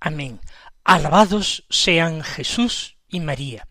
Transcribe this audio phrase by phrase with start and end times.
[0.00, 0.40] Amén.
[0.84, 3.66] Alabados sean Jesús y María.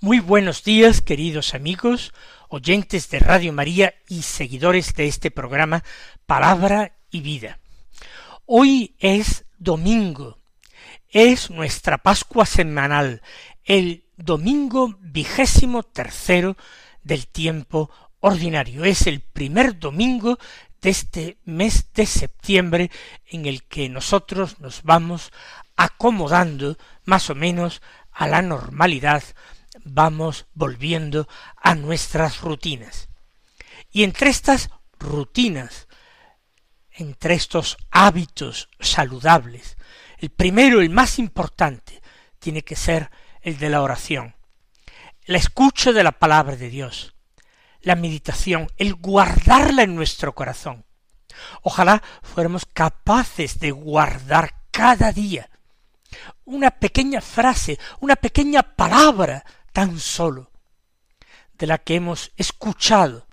[0.00, 2.12] Muy buenos días, queridos amigos,
[2.48, 5.84] oyentes de Radio María y seguidores de este programa
[6.26, 7.60] Palabra y Vida.
[8.44, 10.40] Hoy es domingo,
[11.08, 13.22] es nuestra Pascua semanal,
[13.62, 16.56] el domingo vigésimo tercero
[17.04, 18.84] del tiempo ordinario.
[18.84, 20.38] Es el primer domingo
[20.82, 22.90] de este mes de septiembre
[23.26, 25.32] en el que nosotros nos vamos
[25.76, 27.80] acomodando más o menos
[28.10, 29.22] a la normalidad,
[29.84, 33.08] vamos volviendo a nuestras rutinas.
[33.90, 35.88] Y entre estas rutinas,
[36.90, 39.76] entre estos hábitos saludables,
[40.18, 42.02] el primero, el más importante,
[42.38, 43.10] tiene que ser
[43.40, 44.34] el de la oración,
[45.26, 47.14] la escucha de la palabra de Dios,
[47.82, 50.84] la meditación, el guardarla en nuestro corazón.
[51.62, 55.48] Ojalá fuéramos capaces de guardar cada día
[56.44, 60.50] una pequeña frase, una pequeña palabra tan solo
[61.54, 63.26] de la que hemos escuchado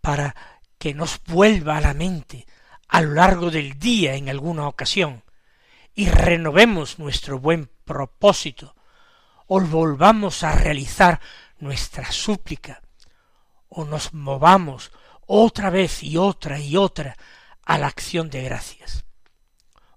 [0.00, 0.34] para
[0.78, 2.46] que nos vuelva a la mente
[2.88, 5.22] a lo largo del día en alguna ocasión
[5.94, 8.74] y renovemos nuestro buen propósito
[9.46, 11.20] o volvamos a realizar
[11.58, 12.82] nuestra súplica
[13.70, 14.92] o nos movamos
[15.26, 17.16] otra vez y otra y otra
[17.64, 19.04] a la acción de gracias.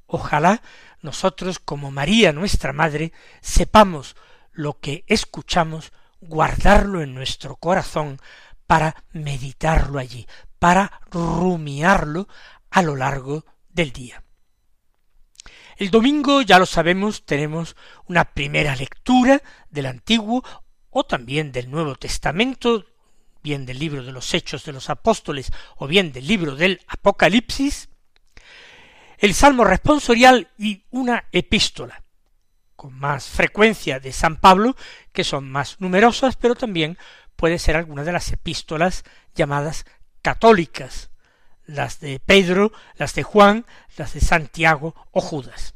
[0.06, 0.62] Ojalá
[1.02, 3.12] nosotros, como María nuestra Madre,
[3.42, 4.16] sepamos
[4.52, 5.92] lo que escuchamos,
[6.22, 8.20] guardarlo en nuestro corazón
[8.68, 10.28] para meditarlo allí,
[10.60, 12.30] para rumiarlo
[12.70, 14.24] a lo largo del día.
[15.76, 17.76] El domingo, ya lo sabemos, tenemos
[18.08, 20.44] una primera lectura del Antiguo
[20.90, 22.86] o también del Nuevo Testamento,
[23.44, 27.90] bien del libro de los Hechos de los Apóstoles o bien del libro del Apocalipsis,
[29.18, 32.04] el Salmo responsorial y una epístola,
[32.76, 34.76] con más frecuencia de San Pablo,
[35.12, 36.98] que son más numerosas, pero también
[37.36, 39.04] puede ser alguna de las epístolas
[39.36, 39.86] llamadas
[40.22, 41.10] católicas,
[41.66, 43.66] las de Pedro, las de Juan,
[43.98, 45.76] las de Santiago o Judas.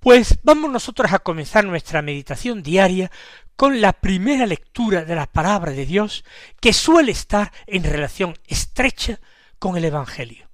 [0.00, 3.10] Pues vamos nosotros a comenzar nuestra meditación diaria
[3.58, 6.24] con la primera lectura de la palabra de Dios
[6.60, 9.18] que suele estar en relación estrecha
[9.58, 10.48] con el Evangelio.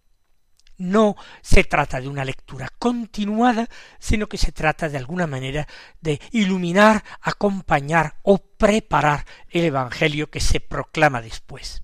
[0.79, 5.69] No se trata de una lectura continuada, sino que se trata de alguna manera
[6.01, 11.83] de iluminar, acompañar o preparar el Evangelio que se proclama después.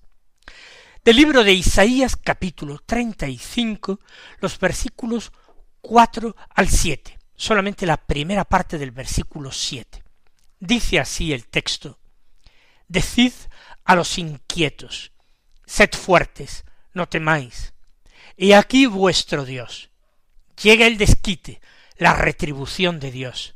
[1.05, 3.99] Del libro de Isaías capítulo treinta y cinco,
[4.39, 5.31] los versículos
[5.81, 10.03] cuatro al siete, solamente la primera parte del versículo siete.
[10.61, 11.97] Dice así el texto
[12.87, 13.33] Decid
[13.83, 15.11] a los inquietos,
[15.65, 17.73] sed fuertes, no temáis.
[18.37, 19.89] Y aquí vuestro Dios.
[20.61, 21.61] Llega el desquite,
[21.97, 23.55] la retribución de Dios.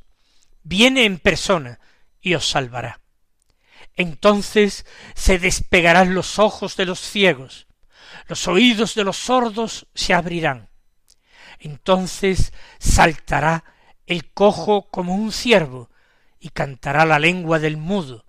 [0.63, 1.79] Viene en persona
[2.21, 3.01] y os salvará.
[3.95, 7.67] Entonces se despegarán los ojos de los ciegos,
[8.27, 10.69] los oídos de los sordos se abrirán.
[11.59, 13.63] Entonces saltará
[14.07, 15.89] el cojo como un ciervo,
[16.45, 18.23] y cantará la lengua del mudo,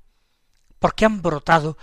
[0.79, 1.77] porque han brotado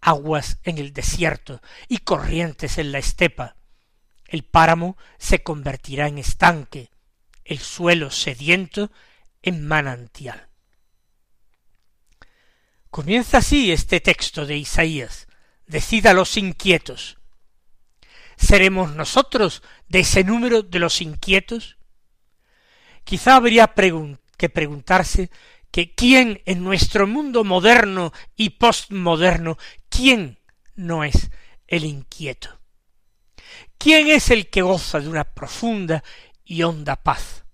[0.00, 3.56] aguas en el desierto y corrientes en la estepa.
[4.26, 6.88] El páramo se convertirá en estanque,
[7.44, 8.92] el suelo sediento
[9.42, 10.48] en manantial.
[12.88, 15.28] Comienza así este texto de Isaías.
[15.66, 17.18] Decida a los inquietos.
[18.38, 21.76] ¿Seremos nosotros de ese número de los inquietos?
[23.04, 25.30] Quizá habría que preguntarse
[25.74, 30.38] que quién en nuestro mundo moderno y postmoderno, quién
[30.76, 31.32] no es
[31.66, 32.60] el inquieto.
[33.76, 36.04] ¿Quién es el que goza de una profunda
[36.44, 37.44] y honda paz?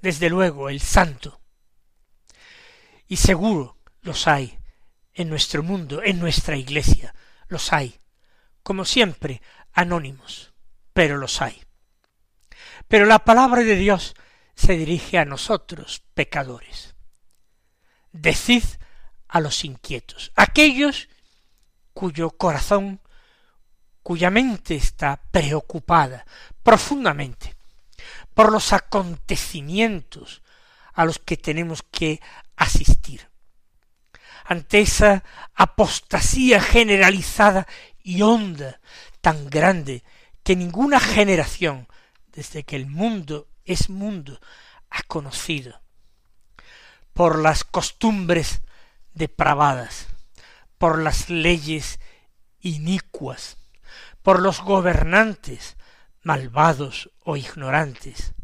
[0.00, 1.40] Desde luego el santo.
[3.06, 4.58] Y seguro los hay
[5.14, 7.14] en nuestro mundo, en nuestra iglesia,
[7.46, 8.00] los hay,
[8.64, 9.42] como siempre,
[9.72, 10.52] anónimos,
[10.92, 11.62] pero los hay.
[12.88, 14.16] Pero la palabra de Dios
[14.56, 16.91] se dirige a nosotros, pecadores
[18.12, 18.64] decid
[19.28, 21.08] a los inquietos, aquellos
[21.94, 23.00] cuyo corazón,
[24.02, 26.26] cuya mente está preocupada
[26.62, 27.56] profundamente
[28.34, 30.42] por los acontecimientos
[30.94, 32.20] a los que tenemos que
[32.56, 33.28] asistir.
[34.44, 35.22] Ante esa
[35.54, 37.66] apostasía generalizada
[38.02, 38.80] y honda
[39.20, 40.02] tan grande
[40.42, 41.86] que ninguna generación
[42.32, 44.40] desde que el mundo es mundo
[44.90, 45.81] ha conocido,
[47.12, 48.62] por las costumbres
[49.14, 50.08] depravadas,
[50.78, 52.00] por las leyes
[52.60, 53.58] inicuas,
[54.22, 55.76] por los gobernantes
[56.22, 58.34] malvados o ignorantes,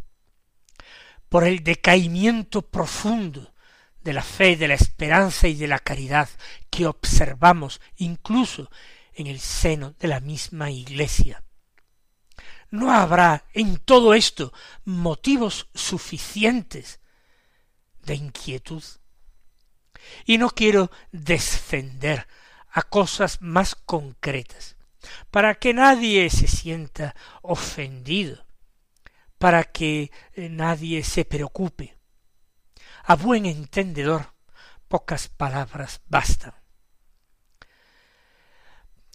[1.29, 3.55] por el decaimiento profundo
[4.01, 6.29] de la fe, de la esperanza y de la caridad
[6.71, 8.71] que observamos incluso
[9.15, 11.43] en el seno de la misma Iglesia.
[12.71, 14.53] No habrá en todo esto
[14.85, 17.01] motivos suficientes
[18.09, 18.83] de inquietud.
[20.25, 22.27] Y no quiero descender
[22.71, 24.77] a cosas más concretas,
[25.31, 28.45] para que nadie se sienta ofendido,
[29.39, 31.97] para que eh, nadie se preocupe.
[33.05, 34.35] A buen entendedor,
[34.89, 36.55] pocas palabras bastan.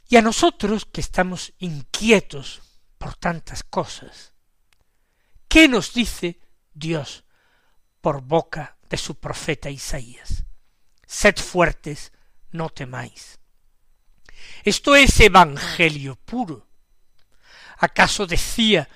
[0.07, 2.61] Y a nosotros que estamos inquietos
[2.97, 4.33] por tantas cosas,
[5.47, 6.39] ¿qué nos dice
[6.73, 7.23] Dios
[8.01, 10.45] por boca de su profeta Isaías?
[11.07, 12.11] Sed fuertes,
[12.51, 13.39] no temáis.
[14.63, 16.67] Esto es evangelio puro.
[17.79, 18.87] ¿Acaso decía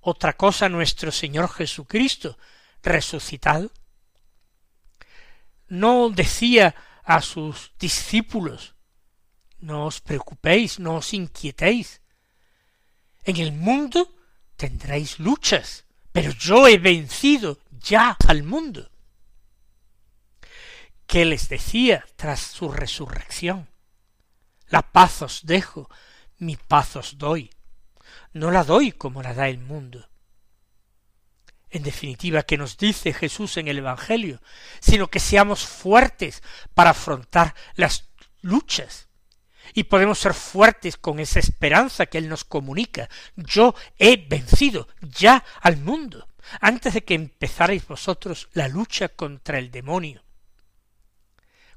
[0.00, 2.38] otra cosa nuestro Señor Jesucristo
[2.82, 3.70] resucitado?
[5.68, 6.74] No decía
[7.04, 8.74] a sus discípulos,
[9.58, 12.00] no os preocupéis, no os inquietéis.
[13.22, 14.16] En el mundo
[14.56, 18.91] tendréis luchas, pero yo he vencido ya al mundo.
[21.12, 23.68] ¿Qué les decía tras su resurrección?
[24.68, 25.90] La paz os dejo,
[26.38, 27.50] mi paz os doy.
[28.32, 30.08] No la doy como la da el mundo.
[31.68, 34.40] En definitiva, ¿qué nos dice Jesús en el Evangelio?
[34.80, 36.42] Sino que seamos fuertes
[36.72, 38.08] para afrontar las
[38.40, 39.08] luchas.
[39.74, 43.10] Y podemos ser fuertes con esa esperanza que Él nos comunica.
[43.36, 46.26] Yo he vencido ya al mundo,
[46.58, 50.22] antes de que empezarais vosotros la lucha contra el demonio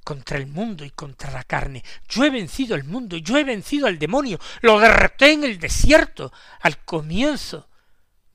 [0.06, 1.84] contra el mundo y contra la carne.
[2.08, 6.32] Yo he vencido el mundo, yo he vencido al demonio, lo derroté en el desierto
[6.62, 7.68] al comienzo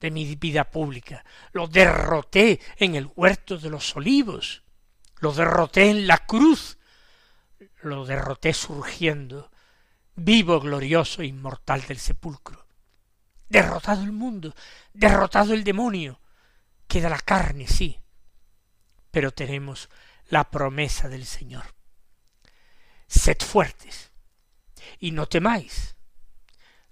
[0.00, 4.62] de mi vida pública, lo derroté en el huerto de los olivos,
[5.20, 6.76] lo derroté en la cruz,
[7.82, 9.50] lo derroté surgiendo,
[10.17, 12.67] vivo, glorioso, inmortal del sepulcro.
[13.49, 14.55] Derrotado el mundo,
[14.93, 16.20] derrotado el demonio,
[16.88, 18.00] queda la carne, sí,
[19.11, 19.88] pero tenemos
[20.31, 21.75] la promesa del Señor.
[23.06, 24.12] Sed fuertes
[24.99, 25.97] y no temáis.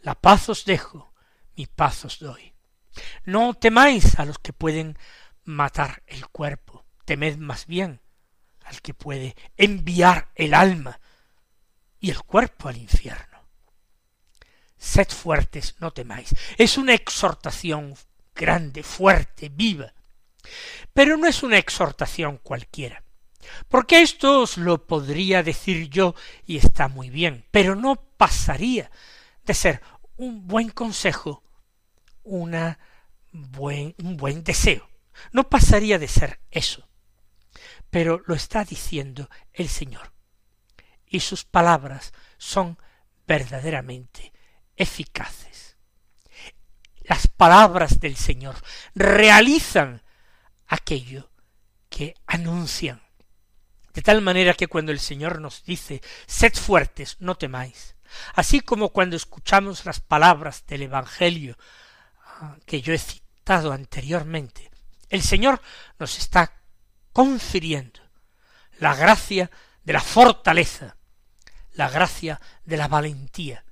[0.00, 1.14] La paz os dejo,
[1.56, 2.54] mi paz os doy.
[3.24, 4.98] No temáis a los que pueden
[5.44, 8.00] matar el cuerpo, temed más bien
[8.64, 11.00] al que puede enviar el alma
[12.00, 13.48] y el cuerpo al infierno.
[14.76, 16.34] Sed fuertes, no temáis.
[16.56, 17.94] Es una exhortación
[18.34, 19.92] grande, fuerte, viva.
[20.92, 23.02] Pero no es una exhortación cualquiera.
[23.68, 26.14] Porque esto os lo podría decir yo
[26.46, 28.90] y está muy bien, pero no pasaría
[29.44, 29.82] de ser
[30.16, 31.42] un buen consejo,
[32.24, 32.78] una
[33.32, 34.88] buen, un buen deseo.
[35.32, 36.88] No pasaría de ser eso.
[37.90, 40.12] Pero lo está diciendo el Señor.
[41.06, 42.78] Y sus palabras son
[43.26, 44.32] verdaderamente
[44.76, 45.76] eficaces.
[47.04, 48.56] Las palabras del Señor
[48.94, 50.02] realizan
[50.66, 51.30] aquello
[51.88, 53.00] que anuncian
[53.98, 57.96] de tal manera que cuando el Señor nos dice, sed fuertes, no temáis,
[58.34, 61.58] así como cuando escuchamos las palabras del Evangelio
[62.24, 64.70] ah, que yo he citado anteriormente,
[65.08, 65.60] el Señor
[65.98, 66.52] nos está
[67.12, 68.00] confiriendo
[68.78, 69.50] la gracia
[69.82, 70.96] de la fortaleza,
[71.72, 73.64] la gracia de la valentía,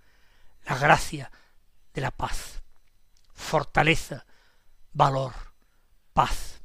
[0.64, 1.30] la gracia
[1.95, 2.62] de la paz,
[3.33, 4.26] fortaleza,
[4.92, 5.35] valor,
[6.12, 6.62] paz.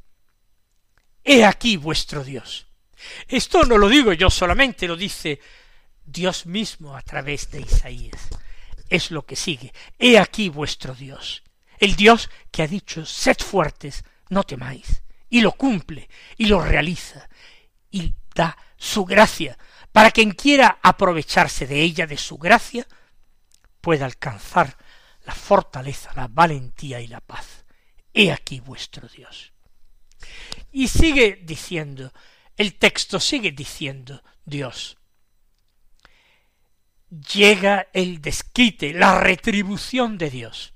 [1.24, 2.71] He aquí vuestro Dios.
[3.28, 5.40] Esto no lo digo yo solamente, lo dice
[6.06, 8.30] Dios mismo a través de Isaías.
[8.90, 9.74] Es lo que sigue.
[9.98, 11.44] He aquí vuestro Dios,
[11.80, 17.30] el Dios que ha dicho, sed fuertes, no temáis, y lo cumple, y lo realiza,
[17.90, 19.58] y da su gracia,
[19.92, 22.88] para quien quiera aprovecharse de ella, de su gracia,
[23.82, 24.78] pueda alcanzar
[25.26, 27.66] la fortaleza, la valentía y la paz.
[28.14, 29.54] He aquí vuestro Dios.
[30.72, 32.12] Y sigue diciendo,
[32.58, 34.98] el texto sigue diciendo Dios.
[37.34, 40.74] Llega el desquite, la retribución de Dios.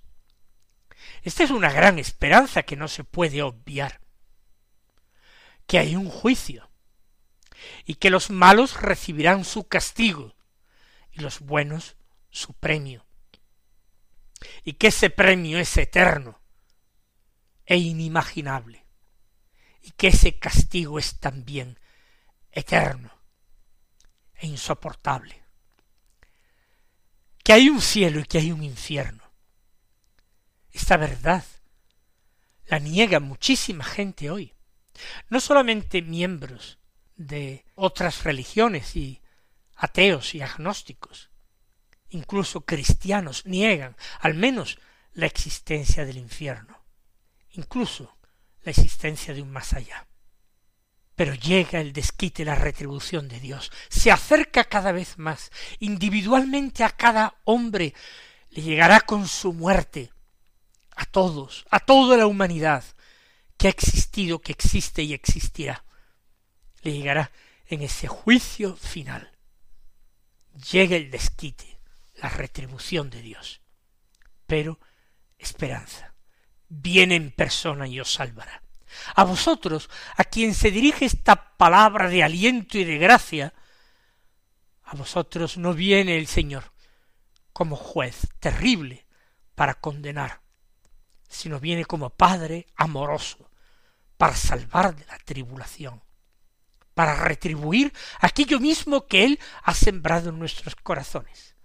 [1.22, 4.02] Esta es una gran esperanza que no se puede obviar.
[5.66, 6.70] Que hay un juicio
[7.86, 10.36] y que los malos recibirán su castigo
[11.12, 11.96] y los buenos
[12.30, 13.06] su premio.
[14.64, 16.40] Y que ese premio es eterno
[17.66, 18.85] e inimaginable
[19.86, 21.80] y que ese castigo es también
[22.52, 23.12] eterno
[24.34, 25.44] e insoportable.
[27.44, 29.24] Que hay un cielo y que hay un infierno.
[30.72, 31.46] Esta verdad
[32.66, 34.56] la niega muchísima gente hoy.
[35.30, 36.80] No solamente miembros
[37.16, 39.22] de otras religiones y
[39.76, 41.30] ateos y agnósticos,
[42.10, 44.80] incluso cristianos niegan al menos
[45.14, 46.84] la existencia del infierno,
[47.52, 48.15] incluso
[48.66, 50.08] la existencia de un más allá.
[51.16, 56.90] Pero llega el desquite, la retribución de Dios, se acerca cada vez más, individualmente a
[56.90, 57.94] cada hombre,
[58.50, 60.12] le llegará con su muerte,
[60.96, 62.84] a todos, a toda la humanidad
[63.58, 65.86] que ha existido, que existe y existirá,
[66.82, 67.32] le llegará
[67.68, 69.32] en ese juicio final.
[70.72, 71.80] Llega el desquite,
[72.16, 73.62] la retribución de Dios.
[74.48, 74.80] Pero
[75.38, 76.15] esperanza,
[76.70, 78.62] viene en persona y os salvará.
[79.16, 83.54] A vosotros, a quien se dirige esta palabra de aliento y de gracia,
[84.84, 86.72] a vosotros no viene el Señor
[87.52, 89.06] como juez terrible
[89.56, 90.42] para condenar,
[91.28, 93.50] sino viene como Padre amoroso
[94.18, 96.04] para salvar de la tribulación,
[96.94, 101.56] para retribuir aquello mismo que Él ha sembrado en nuestros corazones,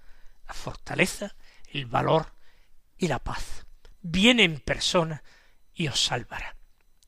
[0.47, 1.37] la fortaleza,
[1.73, 2.35] el valor
[2.97, 3.66] y la paz.
[4.02, 5.23] Viene en persona
[5.75, 6.57] y os salvará.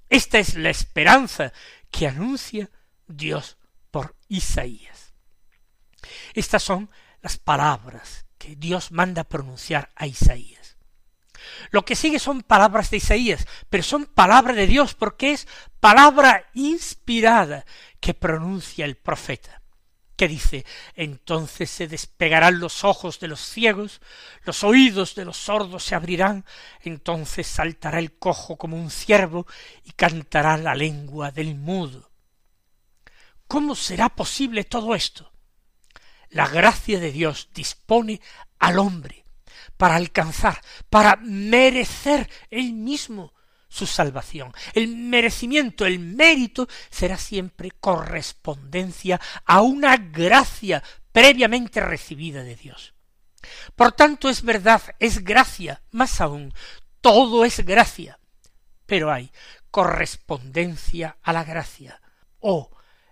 [0.09, 1.53] Esta es la esperanza
[1.91, 2.71] que anuncia
[3.07, 3.57] Dios
[3.91, 5.15] por Isaías.
[6.35, 6.91] Estas son
[7.23, 10.77] las palabras que Dios manda pronunciar a Isaías.
[11.71, 15.49] Lo que sigue son palabras de Isaías, pero son palabra de Dios porque es
[15.81, 17.65] palabra inspirada
[18.01, 19.62] que pronuncia el profeta
[20.29, 20.65] dice
[20.95, 24.01] entonces se despegarán los ojos de los ciegos,
[24.45, 26.45] los oídos de los sordos se abrirán,
[26.81, 29.47] entonces saltará el cojo como un ciervo
[29.85, 32.11] y cantará la lengua del mudo.
[33.47, 35.33] ¿Cómo será posible todo esto?
[36.31, 38.21] La gracia de Dios dispone
[38.59, 39.27] al hombre
[39.77, 43.35] para alcanzar, para merecer él mismo
[43.73, 44.53] su salvación.
[44.75, 52.93] El merecimiento, el mérito será siempre correspondencia a una gracia previamente recibida de Dios.
[53.75, 56.53] Por tanto, es verdad, es gracia, más aún,
[57.01, 58.19] todo es gracia,
[58.85, 59.33] pero hay
[59.71, 62.01] correspondencia a la gracia,
[62.41, 62.71] o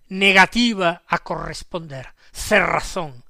[0.08, 3.24] negativa a corresponder, cerrazón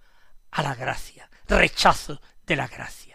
[0.50, 3.10] a la gracia, rechazo de la gracia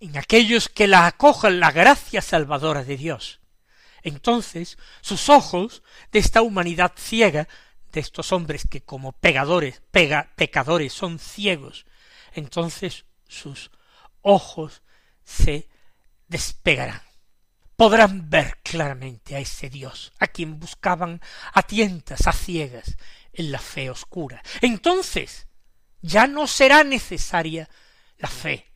[0.00, 3.40] en aquellos que la acojan la gracia salvadora de Dios.
[4.02, 7.48] Entonces sus ojos de esta humanidad ciega,
[7.92, 11.86] de estos hombres que como pegadores, pega, pecadores son ciegos,
[12.32, 13.70] entonces sus
[14.22, 14.82] ojos
[15.24, 15.68] se
[16.28, 17.02] despegarán.
[17.74, 21.20] Podrán ver claramente a ese Dios, a quien buscaban
[21.52, 22.96] a tientas, a ciegas,
[23.32, 24.42] en la fe oscura.
[24.62, 25.46] Entonces
[26.00, 27.68] ya no será necesaria
[28.18, 28.70] la fe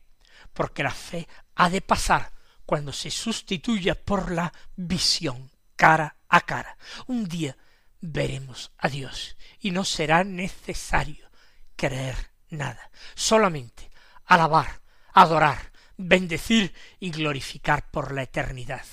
[0.53, 2.31] porque la fe ha de pasar
[2.65, 6.77] cuando se sustituya por la visión cara a cara.
[7.07, 7.57] Un día
[7.99, 11.29] veremos a Dios y no será necesario
[11.75, 13.91] creer nada, solamente
[14.25, 14.81] alabar,
[15.13, 18.85] adorar, bendecir y glorificar por la eternidad.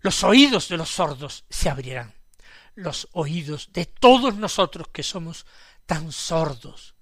[0.00, 2.14] Los oídos de los sordos se abrirán,
[2.74, 5.46] los oídos de todos nosotros que somos
[5.86, 6.95] tan sordos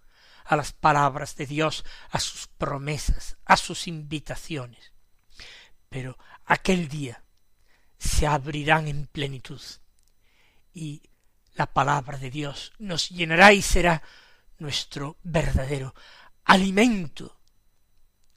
[0.45, 4.93] a las palabras de Dios, a sus promesas, a sus invitaciones.
[5.89, 7.25] Pero aquel día
[7.99, 9.61] se abrirán en plenitud
[10.73, 11.03] y
[11.55, 14.03] la palabra de Dios nos llenará y será
[14.59, 15.95] nuestro verdadero
[16.45, 17.41] alimento,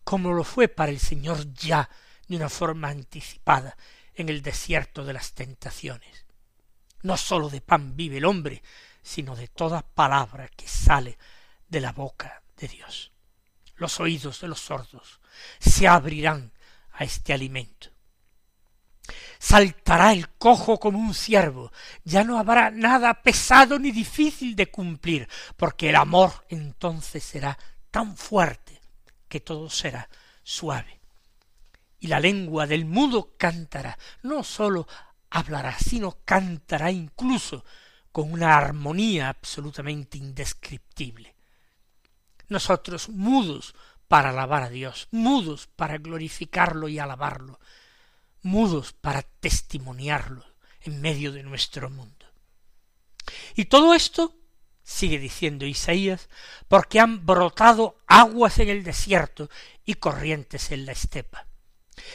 [0.03, 1.89] como lo fue para el Señor ya
[2.27, 3.75] de una forma anticipada
[4.13, 6.25] en el desierto de las tentaciones.
[7.03, 8.61] No sólo de pan vive el hombre,
[9.01, 11.17] sino de toda palabra que sale
[11.69, 13.11] de la boca de Dios.
[13.75, 15.19] Los oídos de los sordos
[15.59, 16.51] se abrirán
[16.91, 17.89] a este alimento.
[19.39, 21.71] Saltará el cojo como un ciervo,
[22.03, 27.57] ya no habrá nada pesado ni difícil de cumplir, porque el amor entonces será
[27.91, 28.81] tan fuerte
[29.29, 30.09] que todo será
[30.43, 30.99] suave.
[31.99, 34.87] Y la lengua del mudo cantará, no sólo
[35.29, 37.63] hablará, sino cantará incluso
[38.11, 41.36] con una armonía absolutamente indescriptible
[42.49, 43.75] nosotros mudos
[44.07, 47.59] para alabar a Dios, mudos para glorificarlo y alabarlo,
[48.41, 50.45] mudos para testimoniarlo
[50.81, 52.25] en medio de nuestro mundo.
[53.55, 54.33] Y todo esto,
[54.83, 56.29] sigue diciendo Isaías,
[56.69, 59.49] porque han brotado aguas en el desierto
[59.83, 61.47] y corrientes en la estepa.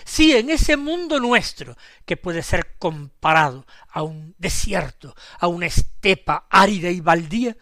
[0.04, 6.46] Sí, en ese mundo nuestro, que puede ser comparado a un desierto, a una estepa
[6.48, 7.56] árida y baldía,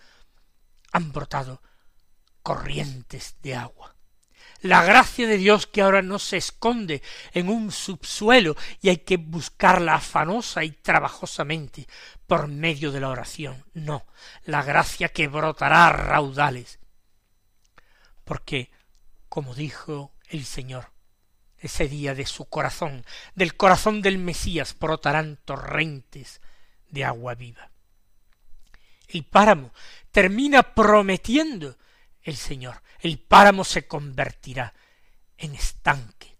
[0.92, 1.62] han brotado
[2.42, 3.94] corrientes de agua.
[4.62, 9.16] La gracia de Dios que ahora no se esconde en un subsuelo y hay que
[9.16, 11.88] buscarla afanosa y trabajosamente
[12.26, 13.64] por medio de la oración.
[13.72, 14.06] No,
[14.44, 16.78] la gracia que brotará a raudales.
[18.24, 18.70] Porque,
[19.30, 20.92] como dijo el Señor,
[21.58, 23.04] ese día de su corazón,
[23.34, 26.42] del corazón del Mesías, brotarán torrentes
[26.88, 27.70] de agua viva.
[29.08, 29.72] El páramo
[30.10, 31.76] termina prometiendo
[32.22, 32.82] el Señor.
[33.00, 34.74] El páramo se convertirá
[35.38, 36.36] en estanque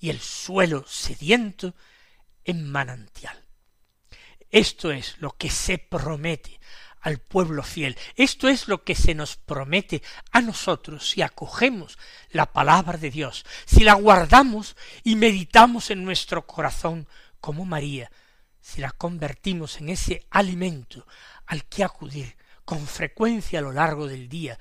[0.00, 1.74] y el suelo sediento
[2.44, 3.44] en manantial.
[4.50, 6.58] Esto es lo que se promete
[7.00, 7.96] al pueblo fiel.
[8.16, 11.98] Esto es lo que se nos promete a nosotros si acogemos
[12.30, 17.08] la palabra de Dios, si la guardamos y meditamos en nuestro corazón
[17.40, 18.10] como María,
[18.60, 21.06] si la convertimos en ese alimento
[21.46, 24.58] al que acudir con frecuencia a lo largo del día,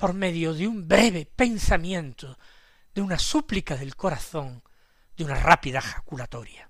[0.00, 2.38] por medio de un breve pensamiento,
[2.94, 4.62] de una súplica del corazón,
[5.14, 6.69] de una rápida jaculatoria.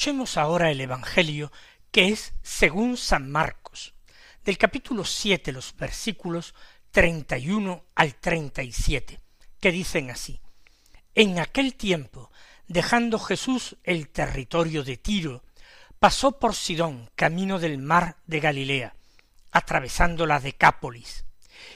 [0.00, 1.52] Escuchemos ahora el Evangelio
[1.90, 3.92] que es según San Marcos,
[4.46, 6.54] del capítulo siete los versículos
[6.90, 9.20] treinta y uno al treinta y siete,
[9.60, 10.40] que dicen así
[11.14, 12.30] En aquel tiempo,
[12.66, 15.44] dejando Jesús el territorio de Tiro,
[15.98, 18.94] pasó por Sidón, camino del mar de Galilea,
[19.52, 21.26] atravesando la Decápolis,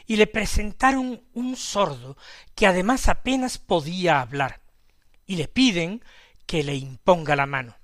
[0.06, 2.16] y le presentaron un sordo
[2.54, 4.62] que además apenas podía hablar,
[5.26, 6.02] y le piden
[6.46, 7.76] que le imponga la mano.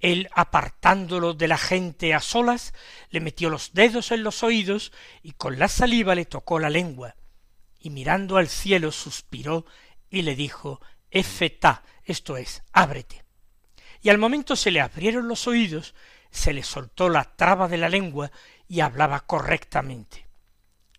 [0.00, 2.72] Él, apartándolo de la gente a solas,
[3.10, 7.16] le metió los dedos en los oídos y con la saliva le tocó la lengua,
[7.80, 9.66] y mirando al cielo suspiró
[10.10, 10.80] y le dijo
[11.10, 13.24] Efetá, esto es, ábrete.
[14.00, 15.94] Y al momento se le abrieron los oídos,
[16.30, 18.30] se le soltó la traba de la lengua
[18.68, 20.26] y hablaba correctamente.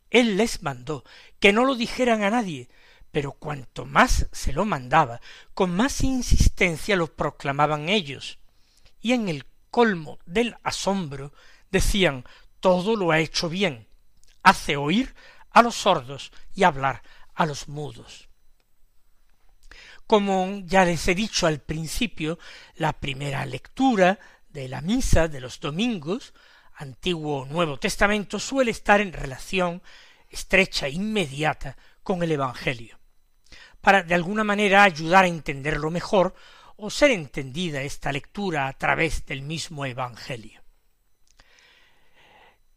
[0.09, 1.03] Él les mandó
[1.39, 2.67] que no lo dijeran a nadie,
[3.11, 5.21] pero cuanto más se lo mandaba,
[5.53, 8.39] con más insistencia lo proclamaban ellos,
[9.01, 11.33] y en el colmo del asombro
[11.71, 12.25] decían
[12.59, 13.87] todo lo ha hecho bien,
[14.43, 15.15] hace oír
[15.51, 17.01] a los sordos y hablar
[17.33, 18.27] a los mudos.
[20.07, 22.39] Como ya les he dicho al principio,
[22.75, 26.33] la primera lectura de la misa de los domingos,
[26.75, 29.83] Antiguo o Nuevo Testamento, suele estar en relación
[30.29, 32.99] estrecha e inmediata con el Evangelio,
[33.81, 36.33] para de alguna manera ayudar a entenderlo mejor
[36.81, 40.61] o ser entendida esta lectura a través del mismo Evangelio.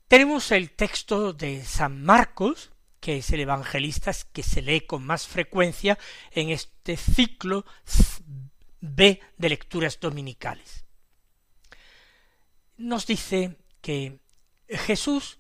[0.09, 5.27] Tenemos el texto de San Marcos, que es el evangelista que se lee con más
[5.27, 5.99] frecuencia
[6.33, 7.65] en este ciclo
[8.81, 10.85] B de lecturas dominicales.
[12.77, 14.19] Nos dice que
[14.69, 15.39] Jesús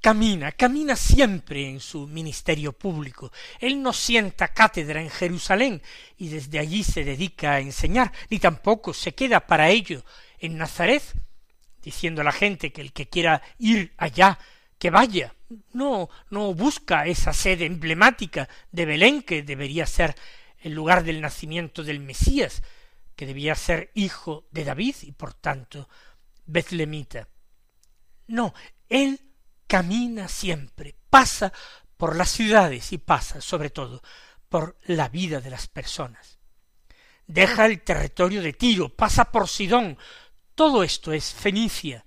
[0.00, 3.32] camina, camina siempre en su ministerio público.
[3.58, 5.82] Él no sienta cátedra en Jerusalén
[6.16, 10.04] y desde allí se dedica a enseñar, ni tampoco se queda para ello
[10.38, 11.02] en Nazaret,
[11.82, 14.38] diciendo a la gente que el que quiera ir allá,
[14.78, 15.34] que vaya.
[15.72, 20.14] No, no busca esa sede emblemática de Belén, que debería ser
[20.60, 22.62] el lugar del nacimiento del Mesías,
[23.16, 25.88] que debía ser hijo de David y por tanto
[26.46, 27.28] Betlemita.
[28.26, 28.54] No,
[28.88, 29.20] él
[29.68, 31.52] camina siempre, pasa
[31.96, 34.02] por las ciudades y pasa sobre todo
[34.48, 36.38] por la vida de las personas.
[37.26, 39.98] Deja el territorio de Tiro, pasa por Sidón,
[40.54, 42.04] todo esto es Fenicia,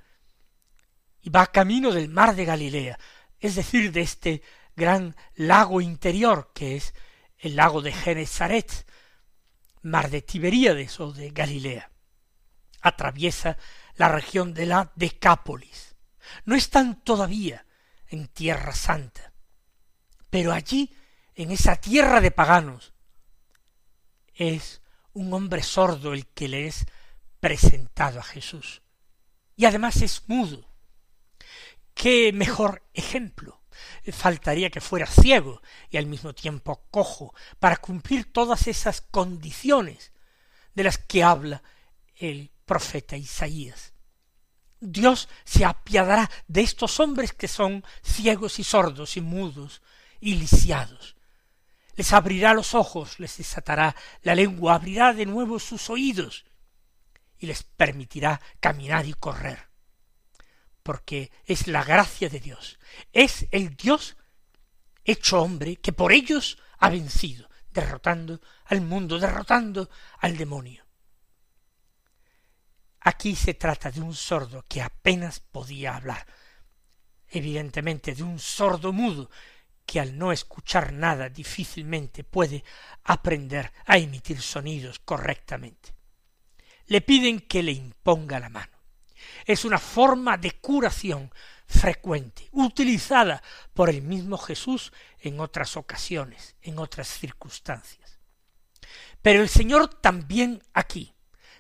[1.22, 3.00] y va camino del mar de Galilea,
[3.40, 4.42] es decir, de este
[4.76, 6.96] gran lago interior que es
[7.38, 8.88] el lago de Genezaret,
[9.84, 11.92] mar de Tiberíades o de Galilea.
[12.82, 13.58] Atraviesa
[13.96, 15.91] la región de la Decápolis.
[16.46, 17.66] No están todavía
[18.08, 19.34] en Tierra Santa,
[20.30, 20.94] pero allí,
[21.36, 22.94] en esa tierra de paganos,
[24.34, 24.82] es
[25.14, 26.86] un hombre sordo el que le es
[27.40, 28.82] presentado a Jesús.
[29.56, 30.68] Y además es mudo.
[31.94, 33.62] ¿Qué mejor ejemplo?
[34.12, 40.12] Faltaría que fuera ciego y al mismo tiempo cojo para cumplir todas esas condiciones
[40.74, 41.62] de las que habla
[42.16, 43.91] el profeta Isaías.
[44.82, 49.82] Dios se apiadará de estos hombres que son ciegos y sordos y mudos
[50.20, 51.16] y lisiados.
[51.96, 56.46] Les abrirá los ojos, les desatará la lengua, abrirá de nuevo sus oídos
[57.38, 59.72] y les permitirá caminar y correr
[60.84, 62.80] porque es la gracia de Dios,
[63.14, 64.18] es el Dios
[65.04, 69.90] hecho hombre que por ellos ha vencido, derrotando al mundo, derrotando
[70.20, 70.86] al demonio.
[73.02, 76.26] Aquí se trata de un sordo que apenas podía hablar,
[77.28, 79.30] evidentemente de un sordo mudo
[79.86, 82.64] que al no escuchar nada difícilmente puede
[83.04, 85.94] aprender a emitir sonidos correctamente.
[86.88, 88.82] Le piden que le imponga la mano
[89.46, 91.32] es una forma de curación
[91.66, 93.42] frecuente, utilizada
[93.74, 98.20] por el mismo Jesús en otras ocasiones, en otras circunstancias.
[99.22, 101.14] Pero el Señor también aquí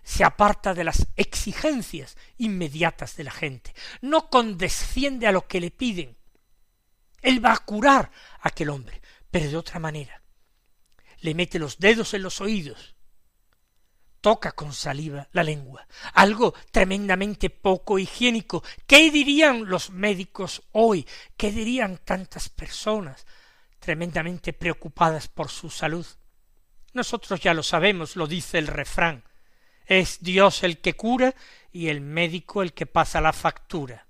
[0.03, 5.71] se aparta de las exigencias inmediatas de la gente, no condesciende a lo que le
[5.71, 6.17] piden.
[7.21, 10.23] Él va a curar a aquel hombre, pero de otra manera.
[11.19, 12.95] Le mete los dedos en los oídos,
[14.21, 18.63] toca con saliva la lengua, algo tremendamente poco higiénico.
[18.87, 21.05] ¿Qué dirían los médicos hoy?
[21.37, 23.25] ¿Qué dirían tantas personas
[23.79, 26.05] tremendamente preocupadas por su salud?
[26.93, 29.23] Nosotros ya lo sabemos, lo dice el refrán.
[29.91, 31.35] Es Dios el que cura
[31.69, 34.07] y el médico el que pasa la factura.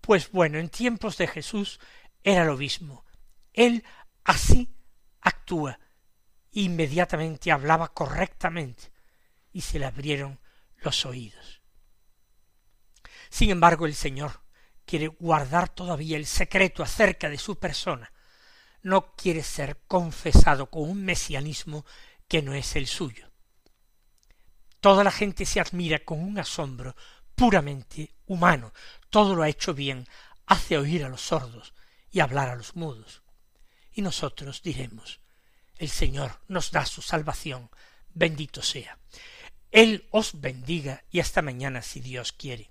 [0.00, 1.80] Pues bueno, en tiempos de Jesús
[2.24, 3.04] era lo mismo.
[3.52, 3.84] Él
[4.24, 4.74] así
[5.20, 5.78] actúa.
[6.52, 8.84] Inmediatamente hablaba correctamente
[9.52, 10.40] y se le abrieron
[10.78, 11.60] los oídos.
[13.28, 14.40] Sin embargo, el Señor
[14.86, 18.10] quiere guardar todavía el secreto acerca de su persona,
[18.80, 21.84] no quiere ser confesado con un mesianismo
[22.28, 23.25] que no es el suyo.
[24.86, 26.94] Toda la gente se admira con un asombro
[27.34, 28.72] puramente humano,
[29.10, 30.06] todo lo ha hecho bien,
[30.46, 31.74] hace oír a los sordos
[32.12, 33.20] y hablar a los mudos.
[33.94, 35.18] Y nosotros diremos,
[35.76, 37.68] el Señor nos da su salvación,
[38.14, 38.96] bendito sea.
[39.72, 42.70] Él os bendiga y hasta mañana si Dios quiere.